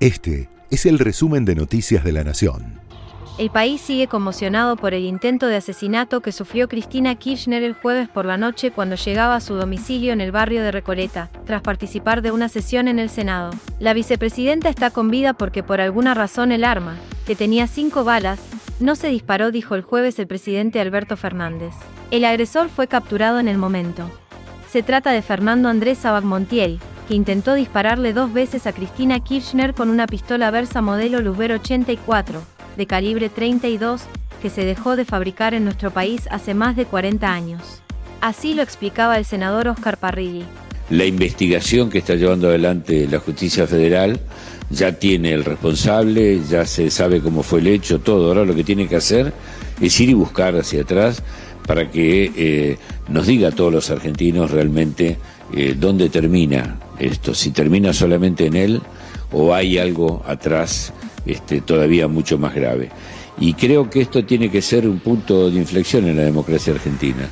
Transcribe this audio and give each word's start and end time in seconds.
Este 0.00 0.48
es 0.70 0.86
el 0.86 0.98
resumen 0.98 1.44
de 1.44 1.54
Noticias 1.54 2.02
de 2.02 2.12
la 2.12 2.24
Nación. 2.24 2.80
El 3.36 3.50
país 3.50 3.82
sigue 3.82 4.06
conmocionado 4.06 4.76
por 4.76 4.94
el 4.94 5.04
intento 5.04 5.46
de 5.46 5.56
asesinato 5.56 6.22
que 6.22 6.32
sufrió 6.32 6.68
Cristina 6.68 7.14
Kirchner 7.16 7.62
el 7.62 7.74
jueves 7.74 8.08
por 8.08 8.24
la 8.24 8.38
noche 8.38 8.70
cuando 8.70 8.96
llegaba 8.96 9.36
a 9.36 9.40
su 9.42 9.56
domicilio 9.56 10.14
en 10.14 10.22
el 10.22 10.32
barrio 10.32 10.62
de 10.62 10.72
Recoleta, 10.72 11.28
tras 11.44 11.60
participar 11.60 12.22
de 12.22 12.30
una 12.30 12.48
sesión 12.48 12.88
en 12.88 12.98
el 12.98 13.10
Senado. 13.10 13.50
La 13.78 13.92
vicepresidenta 13.92 14.70
está 14.70 14.90
con 14.90 15.10
vida 15.10 15.34
porque 15.34 15.62
por 15.62 15.82
alguna 15.82 16.14
razón 16.14 16.50
el 16.50 16.64
arma, 16.64 16.96
que 17.26 17.36
tenía 17.36 17.66
cinco 17.66 18.02
balas, 18.02 18.40
no 18.80 18.96
se 18.96 19.08
disparó, 19.08 19.50
dijo 19.50 19.74
el 19.74 19.82
jueves 19.82 20.18
el 20.18 20.26
presidente 20.26 20.80
Alberto 20.80 21.18
Fernández. 21.18 21.74
El 22.10 22.24
agresor 22.24 22.70
fue 22.70 22.88
capturado 22.88 23.38
en 23.38 23.48
el 23.48 23.58
momento. 23.58 24.10
Se 24.70 24.82
trata 24.82 25.10
de 25.10 25.20
Fernando 25.20 25.68
Andrés 25.68 25.98
Sabac 25.98 26.24
Montiel, 26.24 26.80
intentó 27.14 27.54
dispararle 27.54 28.12
dos 28.12 28.32
veces 28.32 28.66
a 28.66 28.72
Cristina 28.72 29.20
Kirchner 29.20 29.74
con 29.74 29.90
una 29.90 30.06
pistola 30.06 30.50
Versa 30.50 30.80
modelo 30.80 31.20
Luber 31.20 31.52
84, 31.52 32.42
de 32.76 32.86
calibre 32.86 33.28
32, 33.28 34.02
que 34.40 34.50
se 34.50 34.64
dejó 34.64 34.96
de 34.96 35.04
fabricar 35.04 35.54
en 35.54 35.64
nuestro 35.64 35.90
país 35.90 36.22
hace 36.30 36.54
más 36.54 36.76
de 36.76 36.86
40 36.86 37.32
años. 37.32 37.82
Así 38.20 38.54
lo 38.54 38.62
explicaba 38.62 39.18
el 39.18 39.24
senador 39.24 39.68
Oscar 39.68 39.96
Parrilli. 39.96 40.44
La 40.90 41.04
investigación 41.04 41.88
que 41.88 41.98
está 41.98 42.16
llevando 42.16 42.48
adelante 42.48 43.06
la 43.08 43.20
justicia 43.20 43.66
federal 43.66 44.20
ya 44.70 44.92
tiene 44.92 45.32
el 45.32 45.44
responsable, 45.44 46.40
ya 46.48 46.64
se 46.66 46.90
sabe 46.90 47.20
cómo 47.20 47.42
fue 47.42 47.60
el 47.60 47.68
hecho, 47.68 48.00
todo. 48.00 48.28
Ahora 48.28 48.44
lo 48.44 48.54
que 48.54 48.64
tiene 48.64 48.88
que 48.88 48.96
hacer 48.96 49.32
es 49.80 50.00
ir 50.00 50.10
y 50.10 50.14
buscar 50.14 50.56
hacia 50.56 50.82
atrás 50.82 51.22
para 51.66 51.90
que 51.90 52.32
eh, 52.36 52.78
nos 53.08 53.26
diga 53.26 53.48
a 53.48 53.52
todos 53.52 53.72
los 53.72 53.90
argentinos 53.90 54.50
realmente 54.50 55.16
eh, 55.54 55.74
dónde 55.78 56.08
termina 56.08 56.76
esto, 57.00 57.34
si 57.34 57.50
termina 57.50 57.92
solamente 57.92 58.46
en 58.46 58.56
él 58.56 58.82
o 59.32 59.54
hay 59.54 59.78
algo 59.78 60.22
atrás 60.26 60.92
este, 61.26 61.60
todavía 61.60 62.08
mucho 62.08 62.38
más 62.38 62.54
grave. 62.54 62.90
Y 63.38 63.54
creo 63.54 63.88
que 63.88 64.02
esto 64.02 64.24
tiene 64.24 64.50
que 64.50 64.62
ser 64.62 64.86
un 64.86 65.00
punto 65.00 65.50
de 65.50 65.56
inflexión 65.56 66.06
en 66.06 66.16
la 66.16 66.22
democracia 66.22 66.74
argentina. 66.74 67.28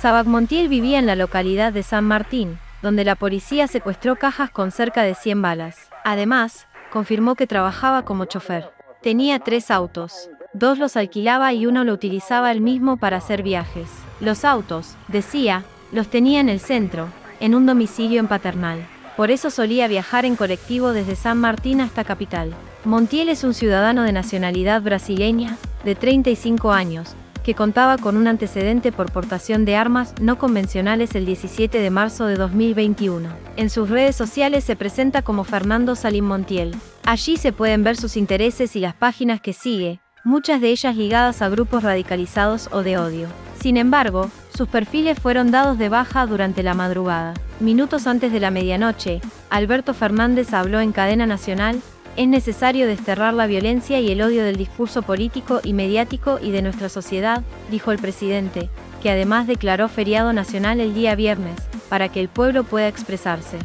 Sabac 0.00 0.26
Montiel 0.26 0.68
vivía 0.68 0.98
en 0.98 1.06
la 1.06 1.16
localidad 1.16 1.72
de 1.72 1.82
San 1.82 2.04
Martín, 2.04 2.58
donde 2.82 3.04
la 3.04 3.16
policía 3.16 3.66
secuestró 3.66 4.16
cajas 4.16 4.50
con 4.50 4.70
cerca 4.70 5.02
de 5.02 5.14
100 5.14 5.42
balas. 5.42 5.76
Además, 6.04 6.66
confirmó 6.90 7.34
que 7.34 7.46
trabajaba 7.46 8.04
como 8.04 8.24
chofer. 8.26 8.70
Tenía 9.02 9.38
tres 9.38 9.70
autos. 9.70 10.30
Dos 10.52 10.78
los 10.78 10.96
alquilaba 10.96 11.52
y 11.52 11.66
uno 11.66 11.84
lo 11.84 11.92
utilizaba 11.92 12.50
él 12.50 12.60
mismo 12.60 12.96
para 12.96 13.18
hacer 13.18 13.42
viajes. 13.42 13.88
Los 14.20 14.44
autos, 14.44 14.96
decía, 15.08 15.64
los 15.92 16.08
tenía 16.08 16.40
en 16.40 16.48
el 16.48 16.60
centro, 16.60 17.08
en 17.40 17.54
un 17.54 17.66
domicilio 17.66 18.20
en 18.20 18.28
Paternal. 18.28 18.86
Por 19.16 19.30
eso 19.30 19.50
solía 19.50 19.88
viajar 19.88 20.24
en 20.24 20.36
colectivo 20.36 20.92
desde 20.92 21.16
San 21.16 21.38
Martín 21.38 21.80
hasta 21.80 22.04
Capital. 22.04 22.52
Montiel 22.84 23.28
es 23.28 23.44
un 23.44 23.54
ciudadano 23.54 24.02
de 24.02 24.12
nacionalidad 24.12 24.82
brasileña, 24.82 25.56
de 25.84 25.94
35 25.94 26.72
años, 26.72 27.16
que 27.42 27.54
contaba 27.54 27.96
con 27.96 28.16
un 28.16 28.26
antecedente 28.26 28.90
por 28.92 29.12
portación 29.12 29.64
de 29.64 29.76
armas 29.76 30.12
no 30.20 30.36
convencionales 30.36 31.14
el 31.14 31.24
17 31.26 31.78
de 31.78 31.90
marzo 31.90 32.26
de 32.26 32.34
2021. 32.34 33.28
En 33.56 33.70
sus 33.70 33.88
redes 33.88 34.16
sociales 34.16 34.64
se 34.64 34.76
presenta 34.76 35.22
como 35.22 35.44
Fernando 35.44 35.94
Salim 35.94 36.24
Montiel. 36.24 36.74
Allí 37.04 37.36
se 37.36 37.52
pueden 37.52 37.84
ver 37.84 37.96
sus 37.96 38.16
intereses 38.16 38.74
y 38.74 38.80
las 38.80 38.94
páginas 38.94 39.40
que 39.40 39.52
sigue, 39.52 40.00
muchas 40.24 40.60
de 40.60 40.70
ellas 40.70 40.96
ligadas 40.96 41.40
a 41.40 41.48
grupos 41.48 41.84
radicalizados 41.84 42.68
o 42.72 42.82
de 42.82 42.98
odio. 42.98 43.28
Sin 43.60 43.76
embargo, 43.76 44.28
sus 44.56 44.68
perfiles 44.68 45.18
fueron 45.18 45.50
dados 45.50 45.78
de 45.78 45.88
baja 45.88 46.26
durante 46.26 46.62
la 46.62 46.74
madrugada. 46.74 47.34
Minutos 47.60 48.06
antes 48.06 48.32
de 48.32 48.40
la 48.40 48.50
medianoche, 48.50 49.20
Alberto 49.50 49.92
Fernández 49.92 50.54
habló 50.54 50.80
en 50.80 50.92
cadena 50.92 51.26
nacional, 51.26 51.80
es 52.16 52.26
necesario 52.26 52.86
desterrar 52.86 53.34
la 53.34 53.46
violencia 53.46 54.00
y 54.00 54.10
el 54.10 54.22
odio 54.22 54.42
del 54.42 54.56
discurso 54.56 55.02
político 55.02 55.60
y 55.62 55.74
mediático 55.74 56.38
y 56.42 56.50
de 56.50 56.62
nuestra 56.62 56.88
sociedad, 56.88 57.42
dijo 57.70 57.92
el 57.92 57.98
presidente, 57.98 58.70
que 59.02 59.10
además 59.10 59.46
declaró 59.46 59.88
feriado 59.88 60.32
nacional 60.32 60.80
el 60.80 60.94
día 60.94 61.14
viernes, 61.14 61.56
para 61.90 62.08
que 62.08 62.20
el 62.20 62.28
pueblo 62.28 62.64
pueda 62.64 62.88
expresarse. 62.88 63.58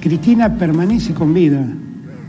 Cristina 0.00 0.56
permanece 0.56 1.12
con 1.12 1.34
vida 1.34 1.66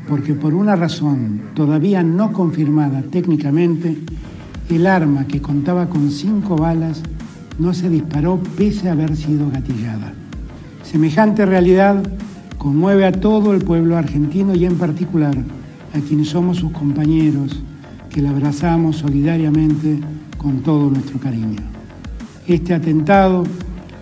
porque 0.07 0.33
por 0.33 0.53
una 0.53 0.75
razón 0.75 1.51
todavía 1.53 2.03
no 2.03 2.33
confirmada 2.33 3.03
técnicamente, 3.03 3.97
el 4.69 4.87
arma 4.87 5.27
que 5.27 5.41
contaba 5.41 5.87
con 5.87 6.09
cinco 6.09 6.55
balas 6.55 7.01
no 7.59 7.73
se 7.73 7.89
disparó 7.89 8.39
pese 8.57 8.89
a 8.89 8.93
haber 8.93 9.15
sido 9.15 9.49
gatillada. 9.49 10.13
Semejante 10.83 11.45
realidad 11.45 12.03
conmueve 12.57 13.05
a 13.05 13.11
todo 13.11 13.53
el 13.53 13.63
pueblo 13.63 13.97
argentino 13.97 14.55
y 14.55 14.65
en 14.65 14.75
particular 14.75 15.35
a 15.93 15.99
quienes 15.99 16.29
somos 16.29 16.57
sus 16.57 16.71
compañeros, 16.71 17.61
que 18.09 18.21
la 18.21 18.29
abrazamos 18.29 18.97
solidariamente 18.97 19.99
con 20.37 20.61
todo 20.61 20.89
nuestro 20.89 21.19
cariño. 21.19 21.61
Este 22.47 22.73
atentado 22.73 23.43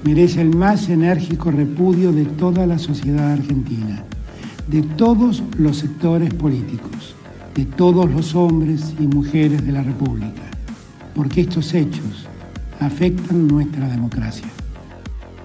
merece 0.04 0.42
el 0.42 0.56
más 0.56 0.90
enérgico 0.90 1.52
repudio 1.52 2.12
de 2.12 2.26
toda 2.26 2.66
la 2.66 2.78
sociedad 2.78 3.32
argentina 3.32 4.04
de 4.72 4.84
todos 4.84 5.44
los 5.58 5.78
sectores 5.78 6.34
políticos, 6.34 7.14
de 7.56 7.66
todos 7.66 8.10
los 8.10 8.36
hombres 8.36 8.94
y 9.00 9.04
mujeres 9.08 9.66
de 9.66 9.74
la 9.74 9.84
República, 9.84 10.44
porque 11.14 11.42
estos 11.42 11.74
hechos 11.74 12.30
afectan 12.82 13.48
nuestra 13.48 13.88
democracia. 13.88 14.48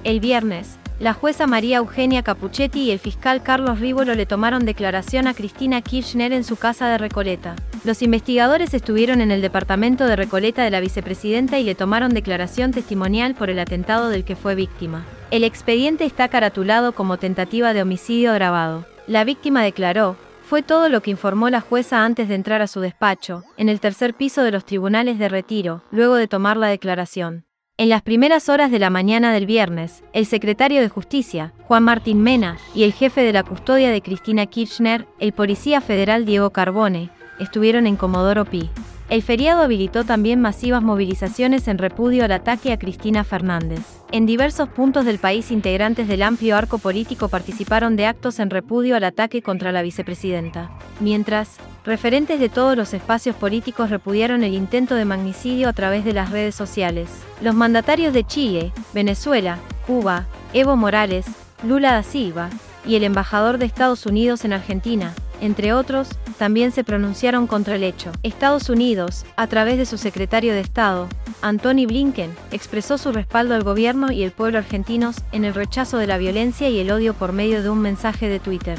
El 0.05 0.21
viernes, 0.21 0.79
la 0.99 1.13
jueza 1.13 1.47
María 1.47 1.79
Eugenia 1.79 2.23
Capuchetti 2.23 2.85
y 2.85 2.91
el 2.91 2.99
fiscal 2.99 3.43
Carlos 3.43 3.81
Rívolo 3.81 4.15
le 4.15 4.25
tomaron 4.25 4.65
declaración 4.65 5.27
a 5.27 5.35
Cristina 5.35 5.83
Kirchner 5.83 6.33
en 6.33 6.43
su 6.43 6.57
casa 6.57 6.89
de 6.89 6.97
Recoleta. 6.97 7.55
Los 7.85 8.01
investigadores 8.01 8.73
estuvieron 8.73 9.21
en 9.21 9.31
el 9.31 9.43
departamento 9.43 10.07
de 10.07 10.17
Recoleta 10.17 10.65
de 10.65 10.71
la 10.71 10.81
vicepresidenta 10.81 11.59
y 11.59 11.65
le 11.65 11.75
tomaron 11.75 12.15
declaración 12.15 12.73
testimonial 12.73 13.35
por 13.35 13.51
el 13.51 13.59
atentado 13.59 14.09
del 14.09 14.25
que 14.25 14.37
fue 14.37 14.55
víctima. 14.55 15.05
El 15.31 15.45
expediente 15.45 16.07
está 16.07 16.29
caratulado 16.29 16.93
como 16.93 17.19
tentativa 17.19 17.75
de 17.75 17.83
homicidio 17.83 18.33
grabado. 18.33 18.87
La 19.07 19.25
víctima 19.25 19.63
declaró, 19.63 20.17
fue 20.47 20.63
todo 20.63 20.89
lo 20.89 21.03
que 21.03 21.11
informó 21.11 21.51
la 21.51 21.61
jueza 21.61 22.05
antes 22.05 22.29
de 22.29 22.37
entrar 22.37 22.63
a 22.63 22.69
su 22.69 22.81
despacho, 22.81 23.43
en 23.57 23.69
el 23.69 23.81
tercer 23.81 24.15
piso 24.15 24.45
de 24.45 24.53
los 24.53 24.65
tribunales 24.65 25.19
de 25.19 25.29
retiro, 25.29 25.83
luego 25.91 26.15
de 26.15 26.29
tomar 26.29 26.57
la 26.57 26.69
declaración. 26.69 27.47
En 27.79 27.89
las 27.89 28.03
primeras 28.03 28.49
horas 28.49 28.71
de 28.71 28.79
la 28.79 28.89
mañana 28.89 29.33
del 29.33 29.45
viernes, 29.45 30.05
el 30.13 30.25
secretario 30.25 30.81
de 30.81 30.89
Justicia, 30.89 31.53
Juan 31.65 31.83
Martín 31.83 32.23
Mena, 32.23 32.59
y 32.77 32.85
el 32.85 32.93
jefe 32.93 33.23
de 33.23 33.33
la 33.33 33.43
custodia 33.43 33.91
de 33.91 34.01
Cristina 34.01 34.47
Kirchner, 34.47 35.09
el 35.19 35.33
policía 35.33 35.81
federal 35.81 36.25
Diego 36.25 36.51
Carbone, 36.51 37.11
estuvieron 37.41 37.89
en 37.89 37.97
Comodoro 37.97 38.45
Pi. 38.45 38.71
El 39.09 39.23
feriado 39.23 39.63
habilitó 39.63 40.05
también 40.05 40.41
masivas 40.41 40.83
movilizaciones 40.83 41.67
en 41.67 41.79
repudio 41.79 42.25
al 42.25 42.33
ataque 42.33 42.73
a 42.73 42.79
Cristina 42.79 43.25
Fernández. 43.25 43.81
En 44.13 44.25
diversos 44.25 44.69
puntos 44.69 45.05
del 45.05 45.19
país 45.19 45.51
integrantes 45.51 46.07
del 46.07 46.23
amplio 46.23 46.57
arco 46.57 46.79
político 46.79 47.29
participaron 47.29 47.97
de 47.97 48.07
actos 48.07 48.39
en 48.39 48.51
repudio 48.51 48.95
al 48.95 49.03
ataque 49.03 49.43
contra 49.43 49.73
la 49.73 49.83
vicepresidenta. 49.83 50.71
Mientras, 51.01 51.57
referentes 51.85 52.39
de 52.39 52.49
todos 52.49 52.77
los 52.77 52.95
espacios 52.95 53.35
políticos 53.35 53.91
repudiaron 53.91 54.45
el 54.45 54.55
intento 54.55 54.95
de 54.95 55.05
magnicidio 55.05 55.69
a 55.69 55.73
través 55.73 56.05
de 56.05 56.13
las 56.13 56.31
redes 56.31 56.55
sociales. 56.55 57.09
Los 57.43 57.57
mandatarios 57.57 58.15
de 58.15 58.25
Chile, 58.25 58.73
Venezuela, 58.95 59.59
Cuba, 59.89 60.27
Evo 60.53 60.77
Morales, 60.77 61.27
Lula 61.65 61.93
da 61.93 62.03
Silva, 62.05 62.49
y 62.87 62.95
el 62.95 63.03
embajador 63.03 63.59
de 63.59 63.67
Estados 63.67 64.07
Unidos 64.07 64.45
en 64.45 64.53
Argentina, 64.53 65.13
entre 65.41 65.73
otros, 65.73 66.09
también 66.39 66.73
se 66.73 66.85
pronunciaron 66.85 67.47
contra 67.47 67.77
el 67.77 67.85
hecho. 67.85 68.13
Estados 68.23 68.69
Unidos, 68.69 69.25
a 69.37 69.47
través 69.47 69.79
de 69.79 69.87
su 69.87 69.99
secretario 69.99 70.53
de 70.55 70.61
Estado, 70.61 71.09
Antony 71.43 71.87
Blinken, 71.87 72.35
expresó 72.51 72.99
su 72.99 73.13
respaldo 73.13 73.55
al 73.55 73.63
gobierno 73.63 74.13
y 74.13 74.23
el 74.23 74.33
pueblo 74.33 74.59
argentinos 74.59 75.17
en 75.33 75.45
el 75.45 75.55
rechazo 75.55 75.99
de 75.99 76.07
la 76.07 76.19
violencia 76.19 76.69
y 76.69 76.79
el 76.79 76.91
odio 76.91 77.15
por 77.15 77.33
medio 77.33 77.63
de 77.63 77.71
un 77.71 77.81
mensaje 77.81 78.29
de 78.29 78.41
Twitter. 78.41 78.79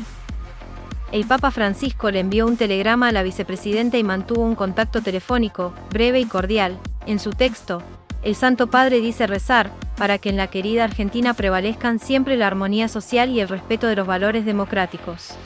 El 1.12 1.26
Papa 1.26 1.52
Francisco 1.52 2.12
le 2.12 2.20
envió 2.20 2.46
un 2.46 2.58
telegrama 2.58 3.08
a 3.08 3.12
la 3.14 3.24
vicepresidenta 3.24 3.98
y 3.98 4.04
mantuvo 4.04 4.42
un 4.42 4.56
contacto 4.56 5.02
telefónico, 5.02 5.74
breve 5.92 6.20
y 6.20 6.26
cordial. 6.26 6.78
En 7.06 7.20
su 7.20 7.30
texto, 7.30 7.82
el 8.24 8.36
Santo 8.36 8.68
Padre 8.68 9.00
dice 9.00 9.26
rezar, 9.26 9.72
para 9.96 10.18
que 10.18 10.30
en 10.30 10.38
la 10.38 10.48
querida 10.48 10.84
Argentina 10.84 11.34
prevalezcan 11.34 12.00
siempre 12.00 12.36
la 12.36 12.48
armonía 12.48 12.90
social 12.90 13.30
y 13.30 13.40
el 13.40 13.48
respeto 13.48 13.88
de 13.88 13.96
los 13.96 14.06
valores 14.06 14.46
democráticos. 14.46 15.38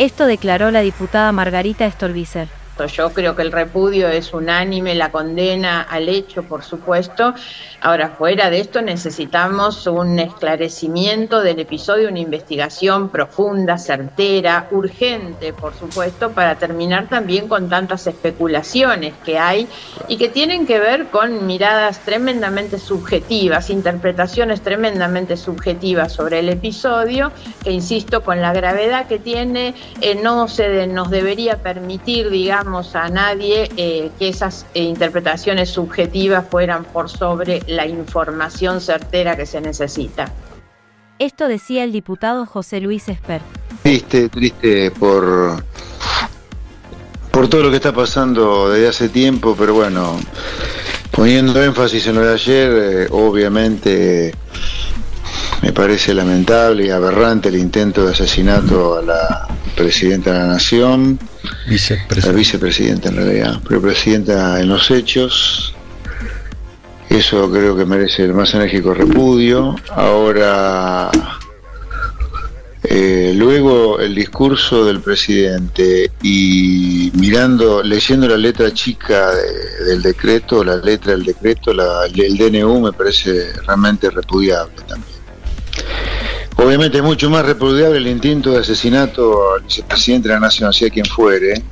Esto 0.00 0.24
declaró 0.24 0.70
la 0.70 0.80
diputada 0.80 1.30
Margarita 1.30 1.90
Stolbizer. 1.90 2.59
Yo 2.86 3.12
creo 3.12 3.36
que 3.36 3.42
el 3.42 3.52
repudio 3.52 4.08
es 4.08 4.32
unánime, 4.32 4.94
la 4.94 5.12
condena 5.12 5.82
al 5.82 6.08
hecho, 6.08 6.44
por 6.44 6.62
supuesto. 6.62 7.34
Ahora, 7.82 8.10
fuera 8.10 8.48
de 8.48 8.60
esto, 8.60 8.80
necesitamos 8.80 9.86
un 9.86 10.18
esclarecimiento 10.18 11.40
del 11.42 11.60
episodio, 11.60 12.08
una 12.08 12.20
investigación 12.20 13.10
profunda, 13.10 13.76
certera, 13.76 14.68
urgente, 14.70 15.52
por 15.52 15.74
supuesto, 15.74 16.30
para 16.30 16.56
terminar 16.56 17.08
también 17.08 17.48
con 17.48 17.68
tantas 17.68 18.06
especulaciones 18.06 19.14
que 19.24 19.38
hay 19.38 19.68
y 20.08 20.16
que 20.16 20.28
tienen 20.28 20.66
que 20.66 20.78
ver 20.78 21.06
con 21.06 21.46
miradas 21.46 22.00
tremendamente 22.00 22.78
subjetivas, 22.78 23.70
interpretaciones 23.70 24.62
tremendamente 24.62 25.36
subjetivas 25.36 26.12
sobre 26.12 26.38
el 26.38 26.48
episodio, 26.48 27.32
que 27.62 27.72
insisto, 27.72 28.22
con 28.22 28.40
la 28.40 28.52
gravedad 28.52 29.06
que 29.06 29.18
tiene, 29.18 29.74
eh, 30.00 30.14
no 30.14 30.48
se 30.48 30.86
nos 30.86 31.10
debería 31.10 31.56
permitir, 31.58 32.30
digamos, 32.30 32.59
a 32.94 33.08
nadie 33.08 33.70
eh, 33.76 34.10
que 34.18 34.28
esas 34.28 34.66
eh, 34.74 34.82
interpretaciones 34.82 35.70
subjetivas 35.70 36.44
fueran 36.50 36.84
por 36.84 37.08
sobre 37.08 37.62
la 37.66 37.86
información 37.86 38.80
certera 38.80 39.36
que 39.36 39.46
se 39.46 39.60
necesita. 39.60 40.30
Esto 41.18 41.48
decía 41.48 41.84
el 41.84 41.92
diputado 41.92 42.44
José 42.44 42.80
Luis 42.80 43.08
Esper. 43.08 43.40
Triste, 43.82 44.28
triste 44.28 44.90
por, 44.90 45.64
por 47.30 47.48
todo 47.48 47.62
lo 47.62 47.70
que 47.70 47.76
está 47.76 47.92
pasando 47.92 48.70
desde 48.70 48.88
hace 48.88 49.08
tiempo, 49.08 49.56
pero 49.58 49.74
bueno, 49.74 50.18
poniendo 51.10 51.62
énfasis 51.62 52.06
en 52.06 52.14
lo 52.16 52.22
de 52.22 52.34
ayer, 52.34 53.08
obviamente 53.10 54.34
me 55.62 55.72
parece 55.72 56.14
lamentable 56.14 56.86
y 56.86 56.90
aberrante 56.90 57.48
el 57.48 57.56
intento 57.56 58.04
de 58.04 58.12
asesinato 58.12 58.98
a 58.98 59.02
la 59.02 59.48
presidenta 59.76 60.32
de 60.32 60.38
la 60.38 60.46
Nación, 60.46 61.18
la 61.66 62.32
vicepresidenta 62.32 63.08
en 63.08 63.16
realidad, 63.16 63.60
pero 63.66 63.80
presidenta 63.80 64.60
en 64.60 64.68
los 64.68 64.90
hechos. 64.90 65.74
Eso 67.08 67.50
creo 67.50 67.76
que 67.76 67.84
merece 67.84 68.24
el 68.24 68.34
más 68.34 68.54
enérgico 68.54 68.94
repudio. 68.94 69.74
Ahora, 69.90 71.10
eh, 72.82 73.32
luego 73.36 74.00
el 74.00 74.14
discurso 74.14 74.84
del 74.84 75.00
presidente 75.00 76.10
y 76.22 77.12
mirando, 77.14 77.82
leyendo 77.82 78.26
la 78.26 78.36
letra 78.36 78.72
chica 78.72 79.32
del 79.84 80.00
decreto, 80.02 80.64
la 80.64 80.76
letra 80.76 81.12
del 81.12 81.24
decreto, 81.24 81.72
el 81.72 82.38
DNU 82.38 82.80
me 82.80 82.92
parece 82.92 83.52
realmente 83.66 84.08
repudiable 84.08 84.76
también. 84.86 85.09
Obviamente 86.62 86.98
es 86.98 87.02
mucho 87.02 87.30
más 87.30 87.46
repudiable 87.46 87.96
el 87.96 88.06
intento 88.06 88.50
de 88.50 88.58
asesinato 88.58 89.54
al 89.54 89.62
vicepresidente 89.62 90.28
de 90.28 90.34
la 90.34 90.40
Nación, 90.40 90.70
sea 90.74 90.90
quien 90.90 91.06
fuere, 91.06 91.62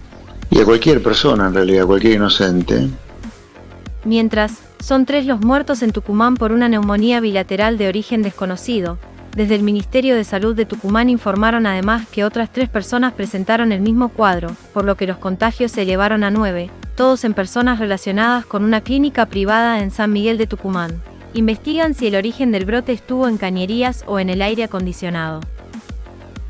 y 0.50 0.61
a 0.61 0.64
cualquier 0.64 1.02
persona 1.02 1.49
en 1.49 1.55
realidad, 1.55 1.85
a 1.85 1.87
cualquier 1.87 2.14
inocente. 2.14 2.88
Mientras, 4.05 4.55
son 4.82 5.05
tres 5.05 5.26
los 5.26 5.40
muertos 5.40 5.82
en 5.82 5.93
Tucumán 5.93 6.37
por 6.37 6.52
una 6.52 6.70
neumonía 6.70 7.20
bilateral 7.20 7.76
de 7.76 7.88
origen 7.88 8.23
desconocido. 8.23 8.99
Desde 9.37 9.56
el 9.56 9.62
Ministerio 9.62 10.17
de 10.17 10.25
Salud 10.25 10.56
de 10.56 10.64
Tucumán 10.64 11.11
informaron 11.11 11.67
además 11.67 12.08
que 12.08 12.25
otras 12.25 12.50
tres 12.50 12.70
personas 12.70 13.12
presentaron 13.12 13.73
el 13.73 13.82
mismo 13.82 14.08
cuadro, 14.08 14.56
por 14.73 14.87
lo 14.87 14.96
que 14.96 15.06
los 15.06 15.19
contagios 15.19 15.70
se 15.70 15.82
elevaron 15.82 16.25
a 16.25 16.31
nueve, 16.31 16.70
todos 16.96 17.25
en 17.25 17.35
personas 17.35 17.79
relacionadas 17.79 18.46
con 18.46 18.64
una 18.64 18.81
clínica 18.81 19.26
privada 19.26 19.81
en 19.81 19.90
San 19.90 20.12
Miguel 20.12 20.38
de 20.38 20.46
Tucumán. 20.46 21.02
Investigan 21.38 21.94
si 21.94 22.08
el 22.08 22.17
origen 22.17 22.50
del 22.50 22.64
brote 22.64 22.90
estuvo 22.90 23.29
en 23.29 23.38
cañerías 23.38 24.02
o 24.08 24.19
en 24.19 24.29
el 24.29 24.43
aire 24.43 24.64
acondicionado. 24.64 25.38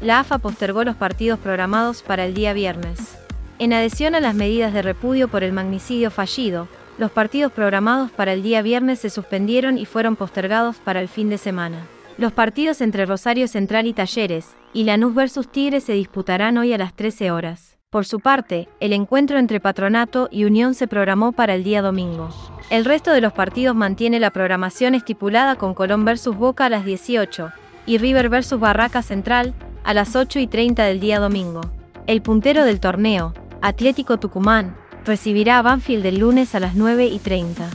La 0.00 0.20
AFA 0.20 0.38
postergó 0.38 0.82
los 0.82 0.96
partidos 0.96 1.38
programados 1.38 2.02
para 2.02 2.24
el 2.24 2.32
día 2.32 2.54
viernes. 2.54 3.18
En 3.58 3.74
adhesión 3.74 4.14
a 4.14 4.20
las 4.20 4.34
medidas 4.34 4.72
de 4.72 4.80
repudio 4.80 5.28
por 5.28 5.44
el 5.44 5.52
magnicidio 5.52 6.10
fallido, 6.10 6.68
los 6.96 7.10
partidos 7.10 7.52
programados 7.52 8.10
para 8.12 8.32
el 8.32 8.42
día 8.42 8.62
viernes 8.62 9.00
se 9.00 9.10
suspendieron 9.10 9.76
y 9.76 9.84
fueron 9.84 10.16
postergados 10.16 10.76
para 10.76 11.02
el 11.02 11.08
fin 11.08 11.28
de 11.28 11.36
semana. 11.36 11.86
Los 12.16 12.32
partidos 12.32 12.80
entre 12.80 13.04
Rosario 13.04 13.46
Central 13.46 13.86
y 13.86 13.92
Talleres 13.92 14.56
y 14.72 14.84
Lanús 14.84 15.14
versus 15.14 15.52
Tigre 15.52 15.82
se 15.82 15.92
disputarán 15.92 16.56
hoy 16.56 16.72
a 16.72 16.78
las 16.78 16.94
13 16.94 17.30
horas. 17.30 17.77
Por 17.90 18.04
su 18.04 18.20
parte, 18.20 18.68
el 18.80 18.92
encuentro 18.92 19.38
entre 19.38 19.60
Patronato 19.60 20.28
y 20.30 20.44
Unión 20.44 20.74
se 20.74 20.86
programó 20.86 21.32
para 21.32 21.54
el 21.54 21.64
día 21.64 21.80
domingo. 21.80 22.28
El 22.68 22.84
resto 22.84 23.12
de 23.12 23.22
los 23.22 23.32
partidos 23.32 23.74
mantiene 23.74 24.20
la 24.20 24.30
programación 24.30 24.94
estipulada 24.94 25.56
con 25.56 25.72
Colón 25.72 26.04
versus 26.04 26.36
Boca 26.36 26.66
a 26.66 26.68
las 26.68 26.84
18 26.84 27.50
y 27.86 27.96
River 27.96 28.28
versus 28.28 28.60
Barraca 28.60 29.00
Central 29.00 29.54
a 29.84 29.94
las 29.94 30.16
8 30.16 30.38
y 30.38 30.46
30 30.46 30.84
del 30.84 31.00
día 31.00 31.18
domingo. 31.18 31.62
El 32.06 32.20
puntero 32.20 32.66
del 32.66 32.78
torneo, 32.78 33.32
Atlético 33.62 34.18
Tucumán, 34.18 34.76
recibirá 35.06 35.58
a 35.58 35.62
Banfield 35.62 36.04
el 36.04 36.18
lunes 36.18 36.54
a 36.54 36.60
las 36.60 36.74
9 36.74 37.06
y 37.06 37.18
30. 37.18 37.70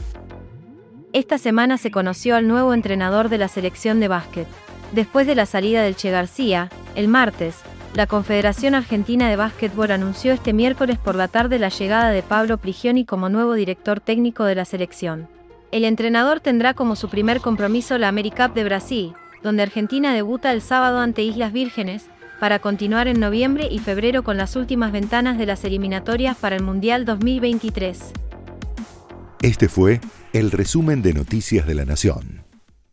Esta 1.12 1.38
semana 1.38 1.76
se 1.76 1.90
conoció 1.90 2.36
al 2.36 2.46
nuevo 2.46 2.72
entrenador 2.72 3.30
de 3.30 3.38
la 3.38 3.48
selección 3.48 3.98
de 3.98 4.06
básquet. 4.06 4.46
Después 4.92 5.26
de 5.26 5.34
la 5.34 5.46
salida 5.46 5.82
del 5.82 5.96
Che 5.96 6.12
García, 6.12 6.70
el 6.94 7.08
martes, 7.08 7.56
la 7.94 8.08
Confederación 8.08 8.74
Argentina 8.74 9.28
de 9.28 9.36
Básquetbol 9.36 9.92
anunció 9.92 10.32
este 10.32 10.52
miércoles 10.52 10.98
por 10.98 11.14
la 11.14 11.28
tarde 11.28 11.60
la 11.60 11.68
llegada 11.68 12.10
de 12.10 12.22
Pablo 12.22 12.58
Prigioni 12.58 13.04
como 13.04 13.28
nuevo 13.28 13.54
director 13.54 14.00
técnico 14.00 14.44
de 14.44 14.56
la 14.56 14.64
selección. 14.64 15.28
El 15.70 15.84
entrenador 15.84 16.40
tendrá 16.40 16.74
como 16.74 16.96
su 16.96 17.08
primer 17.08 17.40
compromiso 17.40 17.96
la 17.96 18.08
AmeriCup 18.08 18.52
de 18.52 18.64
Brasil, 18.64 19.12
donde 19.44 19.62
Argentina 19.62 20.12
debuta 20.12 20.52
el 20.52 20.60
sábado 20.60 20.98
ante 20.98 21.22
Islas 21.22 21.52
Vírgenes, 21.52 22.06
para 22.40 22.58
continuar 22.58 23.06
en 23.06 23.20
noviembre 23.20 23.68
y 23.70 23.78
febrero 23.78 24.24
con 24.24 24.36
las 24.36 24.56
últimas 24.56 24.90
ventanas 24.90 25.38
de 25.38 25.46
las 25.46 25.64
eliminatorias 25.64 26.36
para 26.36 26.56
el 26.56 26.64
Mundial 26.64 27.04
2023. 27.04 28.12
Este 29.40 29.68
fue 29.68 30.00
el 30.32 30.50
resumen 30.50 31.00
de 31.00 31.14
Noticias 31.14 31.66
de 31.66 31.74
la 31.74 31.84
Nación. 31.84 32.43